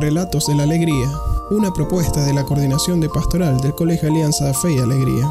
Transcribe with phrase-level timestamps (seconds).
[0.00, 1.10] Relatos de la Alegría,
[1.50, 5.26] una propuesta de la Coordinación de Pastoral del Colegio Alianza Fe y Alegría.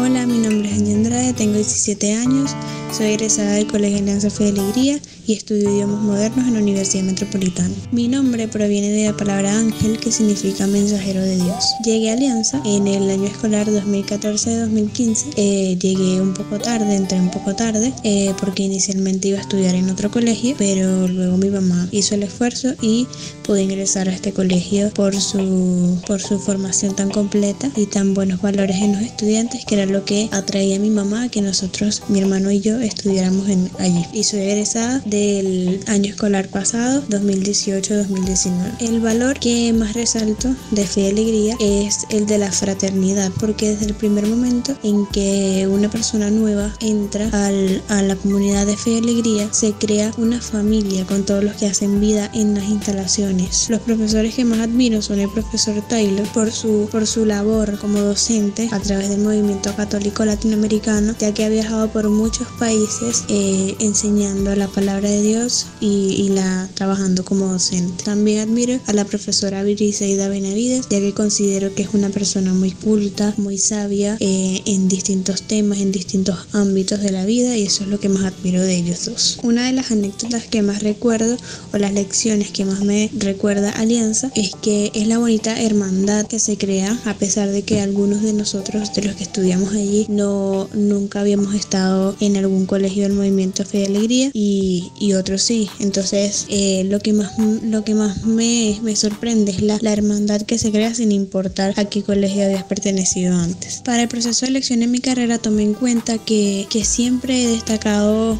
[0.00, 2.52] Hola, mi nombre es Andy tengo 17 años,
[2.96, 7.02] soy egresada del Colegio Alianza Fe y Alegría y estudio idiomas modernos en la Universidad
[7.02, 7.74] Metropolitana.
[7.92, 11.64] Mi nombre proviene de la palabra ángel que significa mensajero de Dios.
[11.84, 15.34] Llegué a Alianza en el año escolar 2014-2015.
[15.36, 19.74] Eh, llegué un poco tarde, entré un poco tarde eh, porque inicialmente iba a estudiar
[19.74, 23.06] en otro colegio, pero luego mi mamá hizo el esfuerzo y
[23.42, 28.40] pude ingresar a este colegio por su, por su formación tan completa y tan buenos
[28.40, 32.20] valores en los estudiantes que era lo que atraía a mi mamá que nosotros, mi
[32.20, 34.04] hermano y yo, estudiáramos en, allí.
[34.12, 38.80] Y soy egresada de el año escolar pasado, 2018-2019.
[38.80, 43.70] El valor que más resalto de fe y alegría es el de la fraternidad, porque
[43.70, 48.76] desde el primer momento en que una persona nueva entra al, a la comunidad de
[48.76, 52.64] fe y alegría, se crea una familia con todos los que hacen vida en las
[52.64, 53.68] instalaciones.
[53.70, 58.00] Los profesores que más admiro son el profesor Taylor por su, por su labor como
[58.00, 63.76] docente a través del movimiento católico latinoamericano, ya que ha viajado por muchos países eh,
[63.78, 68.02] enseñando la palabra de Dios y, la trabajando como docente.
[68.02, 72.72] También admiro a la profesora Viriseida Benavides, ya que considero que es una persona muy
[72.72, 77.84] culta, muy sabia eh, en distintos temas, en distintos ámbitos de la vida y eso
[77.84, 79.38] es lo que más admiro de ellos dos.
[79.44, 81.36] Una de las anécdotas que más recuerdo
[81.72, 86.40] o las lecciones que más me recuerda Alianza es que es la bonita hermandad que
[86.40, 90.68] se crea a pesar de que algunos de nosotros de los que estudiamos allí no
[90.72, 95.68] nunca habíamos estado en algún colegio del movimiento Fe y Alegría y, y otros sí.
[95.80, 100.42] Entonces, eh, lo que más, lo que más me, me sorprende es la, la, hermandad
[100.42, 103.82] que se crea sin importar a qué colegio habías pertenecido antes.
[103.84, 107.46] Para el proceso de elección en mi carrera tomé en cuenta que, que siempre he
[107.48, 108.38] destacado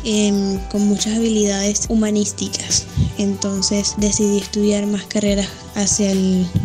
[0.71, 2.87] con muchas habilidades humanísticas.
[3.19, 6.13] Entonces decidí estudiar más carreras hacia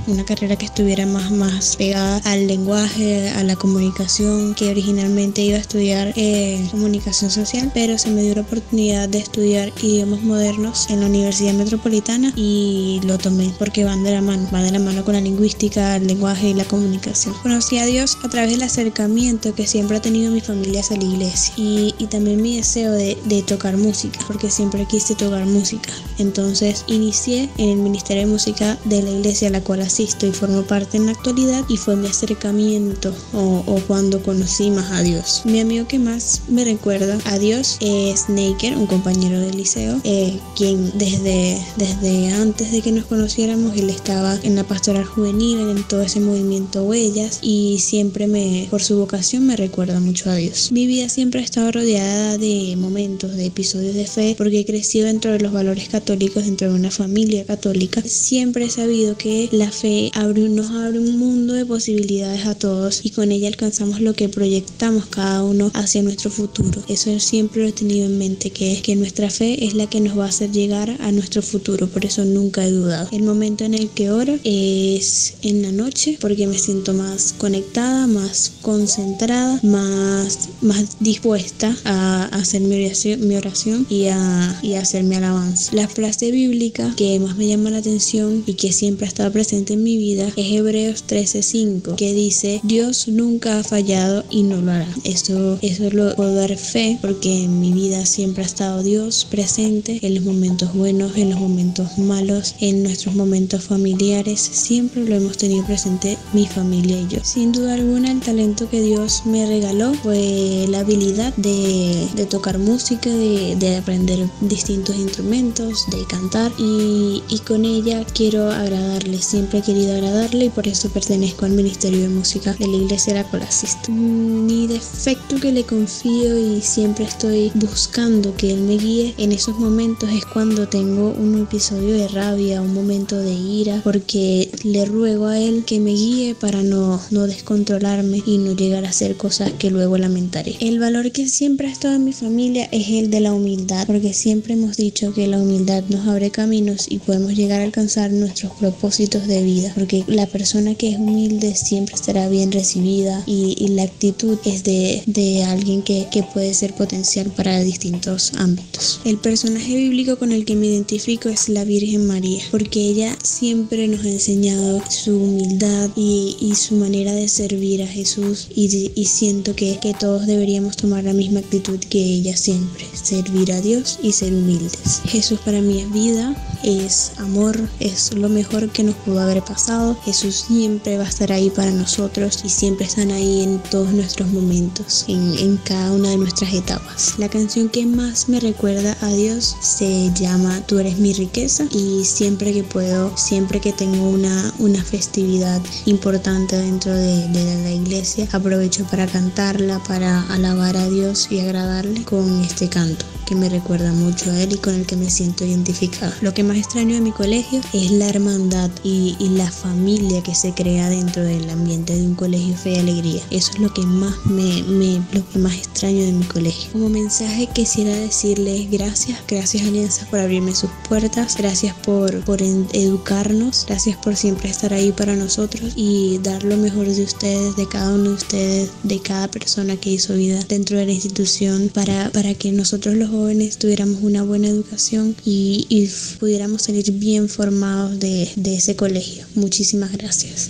[0.08, 5.58] una carrera que estuviera más, más pegada al lenguaje, a la comunicación, que originalmente iba
[5.58, 10.90] a estudiar eh, comunicación social, pero se me dio la oportunidad de estudiar idiomas modernos
[10.90, 14.80] en la Universidad Metropolitana y lo tomé porque van de la mano, van de la
[14.80, 17.36] mano con la lingüística, el lenguaje y la comunicación.
[17.44, 21.04] Conocí a Dios a través del acercamiento que siempre ha tenido mi familia hacia la
[21.04, 25.92] iglesia y, y también mi deseo de, de tocar música, porque siempre quise tocar música.
[26.18, 26.43] Entonces
[26.88, 30.64] inicié en el Ministerio de Música de la iglesia a la cual asisto y formo
[30.64, 35.42] parte en la actualidad y fue mi acercamiento o, o cuando conocí más a Dios.
[35.46, 40.40] Mi amigo que más me recuerda a Dios es Naker, un compañero del liceo, eh,
[40.56, 45.84] quien desde, desde antes de que nos conociéramos, él estaba en la pastoral juvenil, en
[45.84, 50.72] todo ese movimiento Huellas y siempre me, por su vocación, me recuerda mucho a Dios.
[50.72, 55.06] Mi vida siempre ha estado rodeada de momentos, de episodios de fe, porque he crecido
[55.06, 58.02] dentro de los valores católicos, dentro de una familia católica.
[58.02, 63.02] Siempre he sabido que la fe abre, nos abre un mundo de posibilidades a todos
[63.04, 66.84] y con ella alcanzamos lo que proyectamos cada uno hacia nuestro futuro.
[66.88, 70.00] Eso siempre lo he tenido en mente, que es que nuestra fe es la que
[70.00, 73.10] nos va a hacer llegar a nuestro futuro, por eso nunca he dudado.
[73.12, 78.08] El momento en el que oro es en la noche porque me siento más conectada,
[78.08, 84.82] más concentrada, más, más dispuesta a hacer mi oración, mi oración y, a, y a
[84.82, 85.76] hacer mi alabanza.
[85.76, 85.84] La
[86.32, 89.98] bíblica que más me llama la atención y que siempre ha estado presente en mi
[89.98, 94.88] vida es Hebreos 13:5, que dice, Dios nunca ha fallado y no lo hará.
[95.04, 100.00] Eso, eso lo puedo dar fe porque en mi vida siempre ha estado Dios presente
[100.02, 105.38] en los momentos buenos, en los momentos malos, en nuestros momentos familiares, siempre lo hemos
[105.38, 107.20] tenido presente mi familia y yo.
[107.24, 112.58] Sin duda alguna el talento que Dios me regaló fue la habilidad de, de tocar
[112.58, 119.60] música, de, de, aprender distintos instrumentos, de cantar y, y con ella quiero agradarle, siempre
[119.60, 123.24] he querido agradarle y por eso pertenezco al Ministerio de Música de la Iglesia de
[123.24, 123.92] la Colasista.
[123.92, 129.58] Mi defecto que le confío y siempre estoy buscando que Él me guíe en esos
[129.60, 135.28] momentos es cuando tengo un episodio de rabia, un momento de ira, porque le ruego
[135.28, 139.52] a Él que me guíe para no, no descontrolarme y no llegar a hacer cosas
[139.54, 140.56] que luego lamentaré.
[140.60, 144.14] El valor que siempre ha estado en mi familia es el de la humildad, porque
[144.14, 148.52] siempre hemos dicho que la humildad nos abre caminos y podemos llegar a alcanzar nuestros
[148.54, 153.84] propósitos de vida, porque la persona que es humilde siempre estará bien recibida y, la
[153.84, 159.00] actitud es de, de alguien que, que puede ser potencial para distintos ámbitos.
[159.04, 163.88] El personaje bíblico con el que me identifico es la Virgen María, porque ella siempre
[163.88, 169.06] nos ha enseñado su humildad y, y su manera de servir a Jesús y, y
[169.06, 174.00] siento que, que todos deberíamos tomar la misma actitud que ella siempre, servir a Dios
[174.04, 175.02] y ser humildes.
[175.06, 179.98] Jesús para mí es vida, es amor, es lo mejor que nos pudo haber pasado.
[180.04, 184.30] Jesús siempre va a estar ahí para nosotros y siempre están ahí en todos nuestros
[184.30, 187.16] momentos, en, en cada una de nuestras etapas.
[187.18, 192.06] La canción que más me recuerda a Dios se llama Tú eres mi riqueza y
[192.06, 198.28] siempre que puedo, siempre que tengo una, una festividad importante dentro de, de la iglesia,
[198.32, 203.92] aprovecho para cantarla, para alabar a Dios y agradarle con este canto que me recuerda
[203.92, 206.16] mucho a él y con el que me siento identificada.
[206.22, 210.54] Lo que más extraño de mi colegio es la hermandad y, la familia que se
[210.54, 213.24] crea dentro del ambiente de un colegio fe y alegría.
[213.32, 216.72] Eso es lo que más me, me, lo que más extraño de mi colegio.
[216.72, 223.66] Como mensaje quisiera decirles gracias, gracias Alianza por abrirme sus puertas, gracias por, por educarnos,
[223.68, 227.94] gracias por siempre estar ahí para nosotros y dar lo mejor de ustedes, de cada
[227.94, 232.34] uno de ustedes, de cada persona que hizo vida dentro de la institución para, para
[232.34, 235.88] que nosotros los jóvenes tuviéramos una buena educación y,
[236.20, 239.26] pudiéramos salir bien formados de, de ese colegio.
[239.36, 240.50] Muchísimas gracias.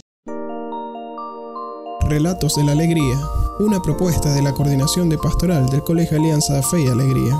[2.10, 3.20] Relatos de la Alegría,
[3.60, 7.36] una propuesta de la Coordinación de Pastoral del Colegio Alianza Fe y Alegría.